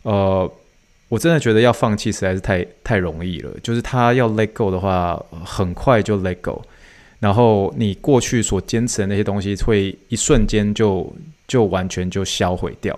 [0.06, 0.48] 呃，
[1.08, 3.50] 我真的觉得要放弃实在是太太容易了。
[3.60, 6.62] 就是他要 let go 的话，很快就 let go，
[7.18, 11.12] 然后你过去所坚持的那些东西，会一瞬间就
[11.48, 12.96] 就完全就销毁掉。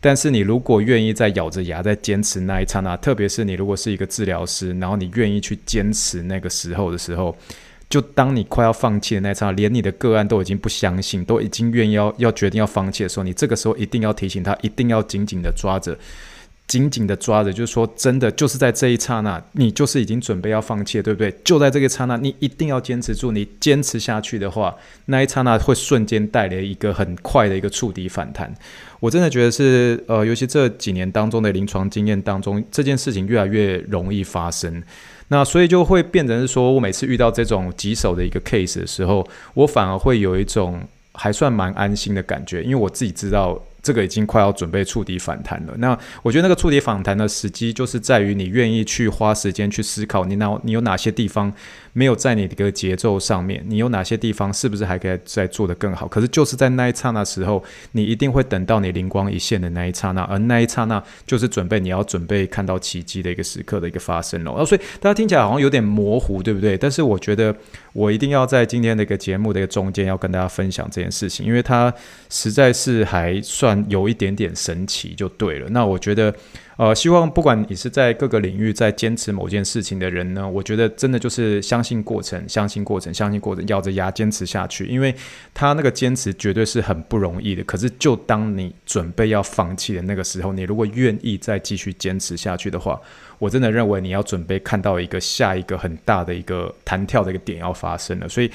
[0.00, 7.36] 但是你如果愿意再咬着牙再坚持那一刹那，特别是你如果是一个治疗师，然后你愿意去坚持那个时候的时候，
[7.88, 15.96] 就当你快要放弃的那一刹那，连你的个案都已经不相信，都已经愿意要要决定要放弃的时候，你这个时候一定要提醒他，一定要紧紧的抓着。
[16.70, 21.34] 紧紧的抓着，就是说，真的就是在这一刹那，你就是已经准备要放弃了，对不对？
[21.42, 24.72] 就在这个刹那，你一定要坚持住，你坚持下去的话，
[25.06, 28.54] 那一刹那会瞬间带来一个很快的一个触底反弹。
[29.00, 34.80] 我真的觉得是，呃，尤其这几年当中的临床经验当中，这件事情越来越容易发生。
[35.26, 40.80] 那所以就会变成是说，我每次遇到这种棘手的一个 case 的时候，我反而会有一种
[41.14, 43.60] 还算蛮安心的感觉，因为我自己知道。
[43.82, 45.74] 这个已经快要准备触底反弹了。
[45.78, 51.52] 那我觉得那个触底反弹的时机，就是在于你愿意去花时间去思考，你哪你有哪些地方
[51.92, 56.08] 没有在你的一个节奏上面，你有哪些地方是不是还可以再做得更好？
[56.08, 64.52] 可是就是在那一刹那时候，你一定会等到你灵光一现的那一刹那，而那一刹那就是准备你要准备看到奇迹的一个时刻的一个发生了。
[64.52, 66.78] 哦，所以大家听起来好像有点模糊，对不对？
[66.78, 67.54] 但是我觉得
[67.92, 71.92] 我一定要在今天的一个节目的一个中间要跟大家分享这件事情，因为它
[72.28, 73.80] 实在是还算。
[73.88, 75.66] 有一点点神奇就对了。
[75.70, 76.32] 那我觉得，
[76.80, 84.86] 呃，希望不管你是在各个领域在坚持某件事情的人呢，我觉得真的就是相信过程，相信过程，相信过程，咬着牙坚持下去。
[84.86, 85.14] 因为
[85.52, 87.62] 他那个坚持绝对是很不容易的。
[87.64, 92.98] 可是，就当你准备要放弃的那个时候，你如果愿意再继续坚持下去的话，
[93.38, 98.26] 我真的认为你要准备看到一个下一个很大的一个弹跳的一个点要发生了。
[98.26, 98.50] 所以。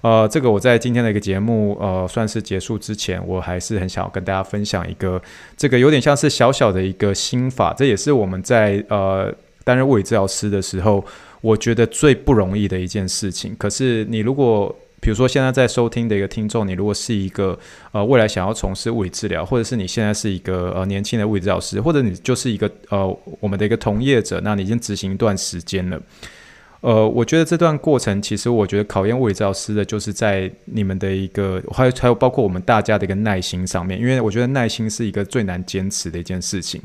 [0.00, 5.20] 呃，这个我在今天的一个节目，呃，算是结束之前，我还是很想要跟大家分享一个，
[5.56, 9.34] 这个有点像是小小的一个心法，这也是我们在呃
[9.64, 11.04] 担任物理治疗师的时候，
[11.40, 13.54] 我觉得最不容易的一件事情。
[13.58, 17.58] 可是你如果，比如说现在在收听的一个听众，你如果是一个
[17.92, 26.00] 呃未来想要从事物理治疗，或者是你现在是一个呃年轻的物理治疗师，或者你就是一个呃我们的一个同业者，那你已经执行一段时间了。
[26.80, 36.80] 呃，我觉得这段过程，其实我觉得考验物理治疗师的，就是在你们的一个，还有还有包括我们大家的一个耐心上面，因为我觉得耐心是一个最难坚持的一件事情。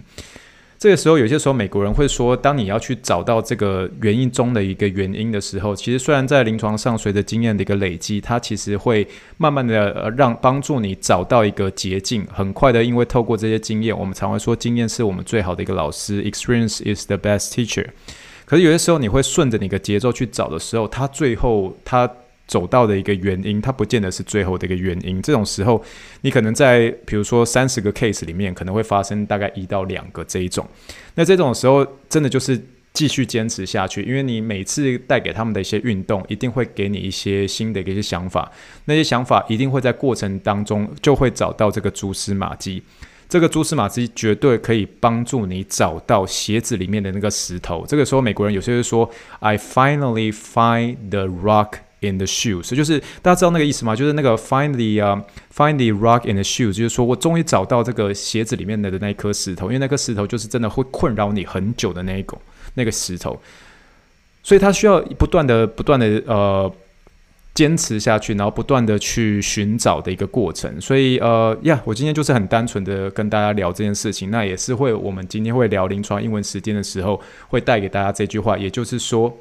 [0.79, 17.86] 这个时候，有些时候美国人会说，当你要去找到这个原因中的一个原因的时候，其实虽然在临床上随着经验的一个累积，它其实会慢慢的让帮助你找到一个捷径，很快的，因为透过这些经验，我们常会说经验是我们最好的一个老师，experience is the best teacher。
[18.45, 22.10] 可是有些时候你会顺着你的节奏去找的时候，它最后它
[22.45, 25.21] 走到的一个原因，它不见得是最后的一个原因。
[25.21, 25.82] 这种时候，
[26.21, 30.67] 你可能在比如说三十个 case 里面，可能会发生大概一到两个这一种。
[31.15, 38.51] 那这种时候，真的就是继续坚持下去，因为你每次带给他们的一些运动，一定会给你一些新的一些想法。
[38.86, 42.84] 那些想法一定会在过程当中就会找到这个蛛丝马迹。
[43.34, 47.84] 这个蛛丝马迹绝对可以帮助你找到鞋子里面的那个石头。
[47.88, 53.96] 这个时候，美国人有些人说：“I finally find the rock in the shoes。”就是大家知道那个意思吗？
[53.96, 55.19] 就是那个 “find the 啊、
[55.52, 62.38] find the rock in the shoes”，就是说我终于找到这个鞋子里面的那一颗石头，因为那颗石头就是真的会困扰你很久的那一个
[62.76, 63.41] 那个石头，
[64.43, 66.72] 所以它需要不断的、不断的呃。
[67.54, 79.32] 坚持下去，然后不断的去寻找的一个过程，所以呃呀，我今天就是很单纯的跟大家聊这件事情，那也是会我们今天会聊临床英文时间的时候，会带给大家这句话，也就是说，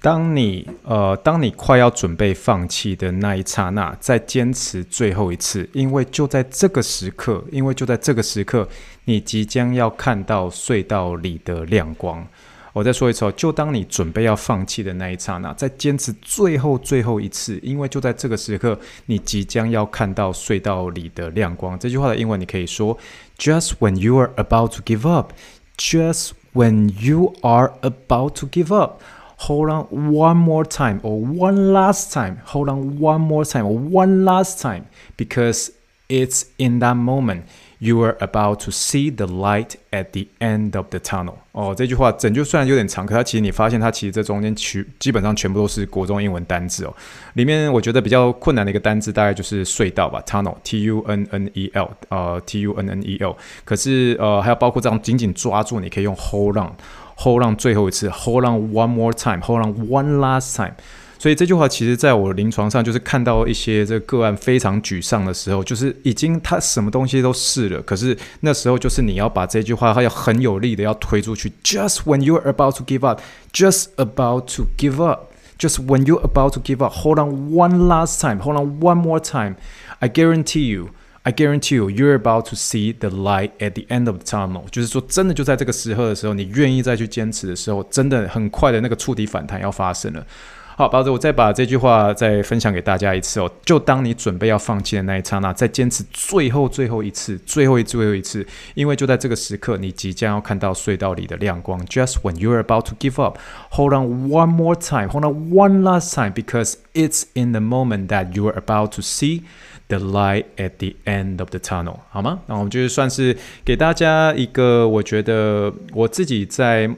[0.00, 8.68] 当你呃当你快要准备放弃的那一刹那，再坚持最后一次，因为就在这个时刻，因为就在这个时刻，
[9.06, 12.24] 你即将要看到隧道里的亮光。
[12.73, 21.77] 我再说一次哦，就当你准备要放弃的那一刹那，再坚持最后最后一次，因为就在这个时刻，你即将要看到隧道里的亮光。
[21.79, 22.97] 这句话的英文你可以说：
[23.37, 25.33] Just when you are about to give up,
[25.77, 29.01] just when you are about to give up,
[29.37, 33.77] hold on one more time or one last time, hold on one more time or
[33.77, 34.83] one last time,
[35.17, 35.71] because
[36.07, 37.45] it's in that moment.
[37.84, 41.34] You are about to see the light at the end of the tunnel。
[41.52, 46.94] 哦，这句话整句虽然有点长，可它其实你发现它其实这中间全基本上全部都是国中英文单字哦。
[47.34, 53.36] 里面我觉得比较困难的一个单字大概就是隧道吧，tunnel，t u n n e l，呃，t u n n e l。
[53.66, 60.72] 可是呃还有包括这样紧紧抓住，你可以用 hold on，hold on 最后一次，hold on one more time，hold on one last time。
[61.18, 71.52] 所以这句话其实在我临床上，就是看到一些这个个案非常沮丧的时候，就是已经他什么东西都试了，可是那时候就是你要把这句话，他要很有力的要推出去。
[71.62, 73.20] Just when you're about to give up,
[73.52, 77.86] just about to give up, just when you're about to give up, hold on one
[77.86, 79.54] last time, hold on one more time.
[80.00, 80.90] I guarantee you,
[81.22, 84.64] I guarantee you, you're about to see the light at the end of the tunnel.
[84.70, 90.26] 就是说，真的就在这个时候的时候，你愿意再去坚持的时候，真的很快的那个触底反弹要发生了。
[90.76, 93.48] 好，包子，我再把这句话再分享给大家一次哦。
[93.64, 98.44] 就当你准备要放弃的那一刹那，再坚持最后最后一次，最后一最后一次，
[98.74, 101.78] 因为就在这个时刻，你即将要看到隧道里的亮光。
[101.86, 103.38] Just when you're about to give up,
[103.70, 108.08] hold on one more time, hold on one last time, because it's in the moment
[108.08, 109.42] that you're about to see
[109.86, 112.00] the light at the end of the tunnel。
[112.10, 112.40] 好吗？
[112.46, 116.90] 那我们就是算是给大家一个，我觉得我自己在。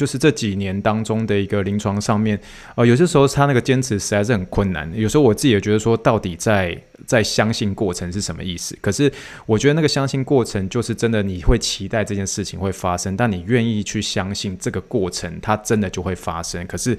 [0.00, 2.40] 就是这几年当中的一个临床上面，
[2.74, 4.90] 呃，有些时候他那个坚持实在是很困难。
[4.94, 6.74] 有时候我自己也觉得说，到底在
[7.06, 8.74] 在相信过程是什么意思？
[8.80, 9.12] 可是
[9.44, 16.66] 我觉得那个相信过程，就是真的你会期待这件事情会发生，但你愿意去相信这个过程，它真的就会发生。
[16.66, 16.96] 可是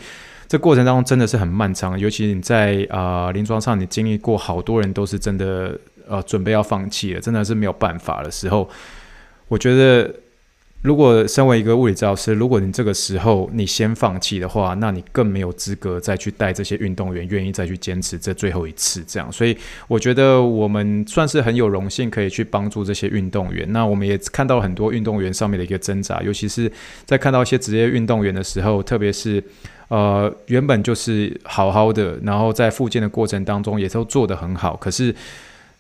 [0.48, 5.76] 这过程当中真的是很漫长，尤其你在啊、临床上，你经历过好多人都是真的
[6.08, 8.70] 呃准备要放弃了，真的是没有办法的时候，
[9.48, 10.14] 我觉得。
[10.82, 19.32] 如果身为一个物理治疗师，如果你这个时候你先放弃的话，那你更没有资格再去带这些运动员愿意再去坚持这最后一次这样。
[19.32, 19.56] 所以
[19.88, 23.72] 我觉得我们算是很有荣幸可以去帮助这些运动员。
[23.72, 26.72] 那我们也看到很多运动员上面的一个挣扎，尤其是
[27.06, 29.44] 在看到一些职业运动员的时候，特别是
[29.90, 35.14] 呃原本就是好好的，然后在复健的过程当中也都做得很好，可是。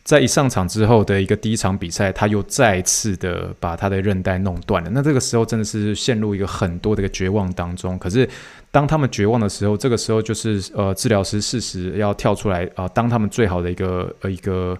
[0.03, 4.89] 在一上场之后的一个第一场比赛，他又再次的把他的韧带弄断了。
[4.91, 7.97] 那这个时候真的是陷入一个很多的一个绝望当中。
[7.99, 8.27] 可是
[8.71, 14.77] 当他们绝望的时候，这个时候就是呃治疗师适时要跳出来啊、当他们最好的一个呃一个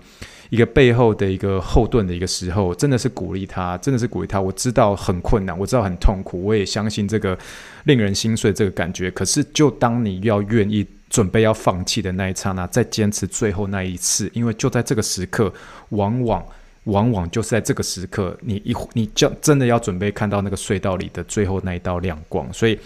[0.50, 4.42] 一个背后的一个后盾的一个时候，真的是鼓励他，真的是鼓励他。
[4.42, 7.38] 我知道很困难，我知道很痛苦，我也相信这个
[7.84, 9.12] 令人心碎这个感觉。
[9.12, 10.86] 可是就当你要愿意。
[11.12, 15.54] 准备要放弃的那一刹那，再坚持最后那一次，因为就在这个时刻，
[15.90, 16.44] 往往
[16.86, 22.80] 往往就是在这个时刻，你一你就真的要准备看到那个隧道里的最后那一道亮光，所以。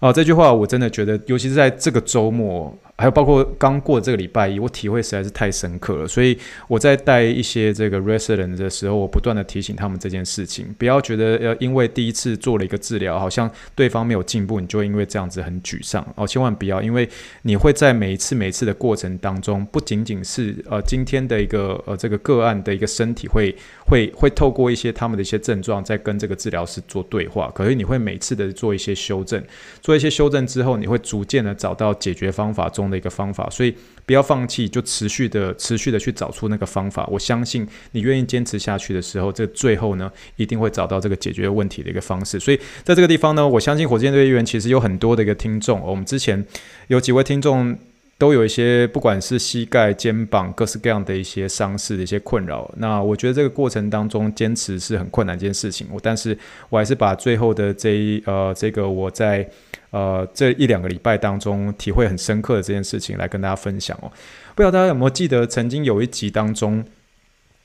[0.00, 6.06] 啊，这句话我真的觉得，尤其是在这个周末，还有包括刚过这个礼拜一，我体会实在是太深刻了。
[6.06, 6.38] 所以
[6.68, 16.26] 我在带一些这个 resident 的时候，我不断的提醒他们这件事情，不要觉得呃因为第一次做了一个治疗，好像对方没有进步，你就因为这样子很沮丧哦。
[16.26, 17.08] 千万不要，因为
[17.42, 23.54] 你会在每一次每一次的过程当中，不仅仅是呃今天的一个呃这个个案的一个身体会。
[23.86, 27.52] 会会透过一些他们的一些症状，在跟这个治疗师做对话。
[27.54, 29.44] 可是你会每次的做一些修正，
[29.82, 33.48] 做一些修正之后，你会逐渐的找到解决方法中的一个方法。
[33.50, 33.74] 所以
[34.06, 37.06] 不要放弃，就持续的持续的去找出那个方法。
[37.06, 42.38] 我相信你愿意坚持下去的时候，这最后呢，一定会找到这个解决问题的一个方式。
[42.38, 45.80] 所以在这个地方呢，我相信火箭队议员其实有很多的一个听众。
[45.80, 46.44] 我们之前
[46.88, 47.78] 有几位听众。
[48.16, 52.72] 都有一些，不管是膝盖、肩膀，各式各样的一些伤势的一些困扰。
[52.76, 55.88] 那我觉得这个过程当中坚持是很困难一件事情。
[55.92, 56.36] 我但是
[56.70, 59.46] 我还是把最后的这一呃这个我在
[59.90, 64.10] 呃这一两个礼拜当中体会很深刻的这件事情来跟大家分享哦。
[64.54, 66.84] 不知道大家有没有记得，曾经有一集当中，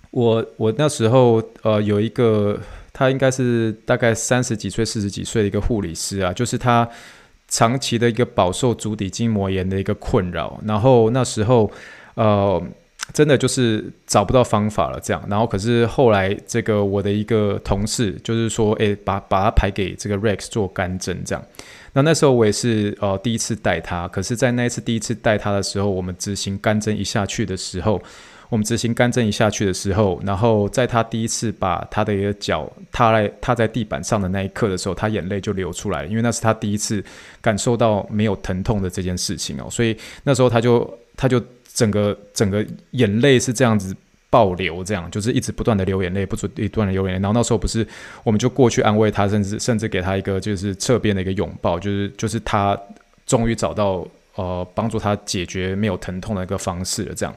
[0.09, 2.59] 我我那时候呃有一个
[2.91, 6.89] 他应该是大概三十几岁、四十几岁的一个护理师啊，就是他。
[7.49, 11.69] 长期的一个饱受足底筋膜炎的一个困扰，然后那时候，
[12.13, 12.61] 呃，
[13.11, 15.23] 真的就是找不到方法了，这样。
[15.27, 21.43] 然后可是后来，这个我的一个同事就是说，诶，把把它排给这个 Rex 做干针，这样。
[21.93, 28.01] 那那时候我也是呃第一次带他，可是，在那一次第一次带他的时候，我们执行干针一下去的时候。
[28.49, 37.03] 我们执行干针一下去的时候，然后在他第一次把他的一个脚踏在踏在地板上的那一刻的时候，他眼泪就流出来了，因为那是他第一次
[37.41, 41.39] 感受到没有疼痛的这件事情哦，所以那时候他就他就
[41.71, 43.95] 整个整个眼泪是这样子
[44.31, 47.21] 爆流，这样就是一直不断的流眼泪，不准不断的流眼泪。
[47.21, 47.87] 然后那时候不是
[48.23, 52.75] 我们就过去安慰他，甚至甚至给他一个就是侧边的一个拥抱，就是就是他
[53.27, 57.35] 终于找到呃帮助他解决没有疼痛的一个方式了，这样。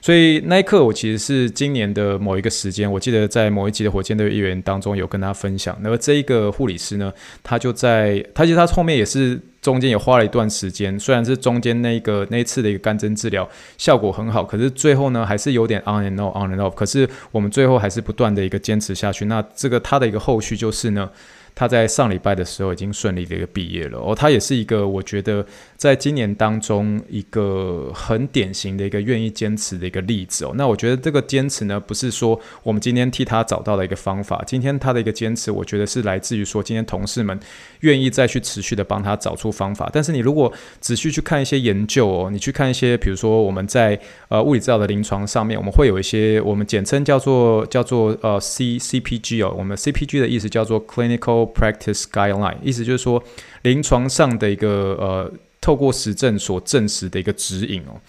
[0.00, 5.76] 所以那一刻，我其实是今年的某一个时间，我记得在某一集的火箭队议员当中有跟他分享。
[5.82, 16.74] 那么这一个护理师呢，他就在，他其实他后面也是中间也花了一段时间，虽然是中间那一个那一次的一个干针治疗效果很好，可是最后呢还是有点 on and off on and off。
[16.74, 19.24] 可是我们最后还是不断的一个坚持下去。
[19.24, 21.10] 那这个他的一个后续就是呢。
[21.54, 25.44] 他在上礼拜的时候已经顺利的一个毕业了哦，他也是一个我觉得
[25.76, 30.52] 在今年当中一个很典型的一个愿意坚持的一个例子哦。
[30.56, 37.38] 那我觉得这个坚持呢，不是说我们今天替他找到了一个方法，今天他的一个坚持，我觉得是来自于说今天同事们
[37.80, 39.90] 愿意再去持续的帮他找出方法。
[39.92, 53.22] 但是你如果仔细去看一些研究哦，你去看一些，比如说我们在呃物理治疗的临床上面，我们会有一些我们简称叫做叫做呃 C CPG 哦，我们 CPG 的意思叫做 Clinical Practice Guideline，意思就是说，
[53.62, 58.00] 临床上的一个呃透过实证所证实的一个指引哦。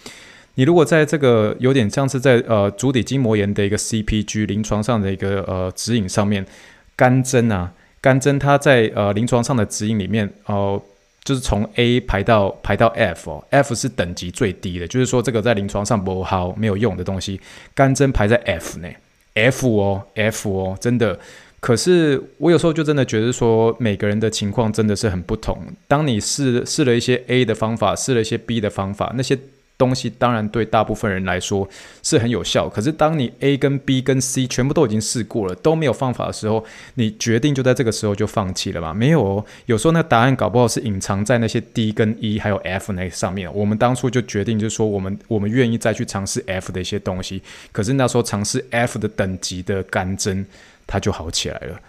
[0.56, 6.46] 你如果在这个有点像是在呃足底筋膜炎的一个 CPG 临床上的一个呃指引上面，
[6.96, 7.72] 干针啊，
[8.02, 10.82] 干针它在呃临床上的指引里面哦。
[11.26, 17.40] 就是从 A 排到排到 F 哦，F 是等级最低的，就是说这个在临床上不好没有用的东西，
[17.76, 18.88] 干针排在 F 呢
[19.36, 21.20] ，F 哦，F 哦，真的。
[21.60, 25.58] 可是我有时候就真的觉得说，每个人的情况真的是很不同。
[25.88, 29.38] 当你试试了一些 A 的方法，试了一些 B 的方法，那些。
[29.80, 31.66] 东西当然对大部分人来说
[32.04, 38.94] 是很有效，可是当你 A 跟 B 跟 C 全部都已经试过了，都没有方法的时候，你决定就在这个时候就放弃了吗？
[38.94, 43.50] 没有哦，有时候那答案搞不好是隐藏在那些 D 跟 E 还有 F 那上面。
[43.56, 47.42] 我们当初就决定就是说，我们我们愿意再去尝试 F 的一些东西，
[47.72, 50.46] 可是那时候尝试 F 的等级的干针，
[50.90, 51.80] 它就好起来了。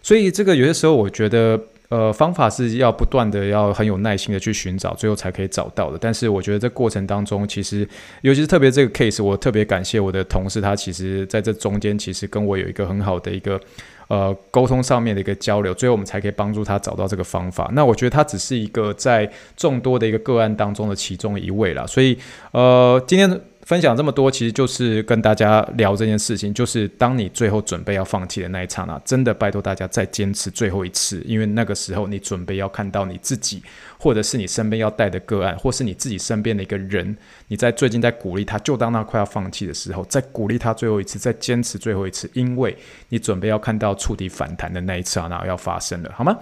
[0.00, 1.60] 所以这个有些时候我觉得。
[1.90, 5.98] 呃，方法是要不断的，要很有耐心的去寻找，最后才可以找到的。
[6.00, 7.86] 但是我觉得这过程当中，其实
[8.22, 13.60] 尤其是特别这个 case，我特别感谢我的同事，他其实在这中间其实跟我有一个很好的一个
[14.08, 17.70] 呃沟通上面的一个交流，最后我们才可以帮助他找到这个方法。
[17.74, 21.86] 那我觉得他只是一个在众多的一个个案当中的其中一位啦。
[21.86, 22.18] 所以
[22.52, 23.40] 呃，今天。
[23.66, 33.62] 分享这么多，其实就是跟大家聊这件事情，就是当你最后准备要放弃的那一刹那，真的拜托大家再坚持最后一次，因为那个时候你准备要看到你自己，
[33.98, 37.16] 或者是你身边要带的个案，或是你自己身边的一个人，
[37.48, 42.76] 你在最近在鼓励他，就当他快要放弃的时候，再鼓励他最后一次，再坚持最后一次，因为
[43.08, 46.38] 你准备要看到触底反弹的那一刹那要发生了，好吗？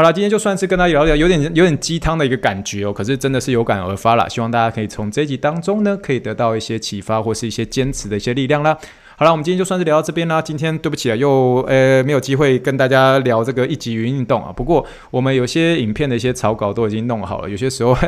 [0.00, 2.90] 好了，今天就算是跟他聊聊，有点有点鸡汤的一个感觉哦。
[2.90, 8.74] 可是真的是有感而发了，希望大家可以从这一集当中呢，可以得到一些启发，或是一些坚持的一些力量啦。
[9.16, 10.40] 好了，我们今天就算是聊到这边啦。
[10.40, 14.50] 今天对不起啊，又呃没有机会跟大家聊这个一级云运动啊。
[14.50, 17.94] 不过我们有些影片的一些草稿都已经弄好了，有些时候。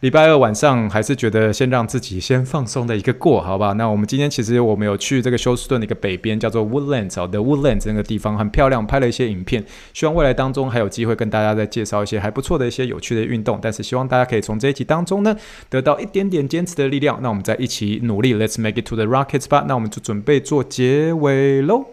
[0.00, 3.72] 礼拜二晚上还是觉得先让自己先放松的一个过，好吧？
[3.72, 9.64] 那我们今天其实我们有去这个休斯顿的一个北边，叫做 Woodlands 哦，The Woodlands 那个地方很漂亮，拍了一些影片。
[9.94, 13.58] 希望未来当中还有机会跟大家再介绍一些还不错的一些有趣的运动。
[13.62, 15.34] 但是希望大家可以从这一集当中呢，
[15.70, 17.18] 得到一点点坚持的力量。
[17.22, 19.64] 那我们再一起努力，Let's make it to the Rockets 吧。
[19.66, 21.86] 那我们就准备做结尾喽。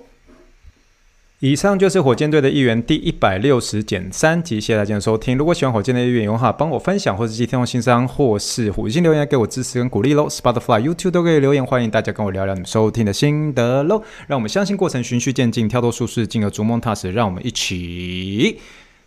[1.43, 5.37] 以上就是火箭队的一员第一百六十减三集，谢谢大家的收听。
[5.37, 10.29] 如果喜欢火箭队的一员的话，帮我分享或者寄天空信箱，或是五星留言给我支持跟鼓励喽。
[10.29, 14.01] Spotify、YouTube 都可以留言，欢迎大家跟我聊聊你们收听的心得喽。
[14.27, 17.11] 让我们相信过程循序渐进，跳脱舒适，进而逐梦踏实。
[17.11, 18.61] 让我们一起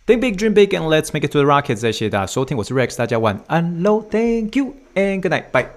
[0.05, 1.81] Think big, dream big, and let's make it to the rockets。
[1.81, 4.05] 谢谢大家收听，我是 Rex，大家晚安喽。
[4.11, 5.76] Thank you and good night, bye.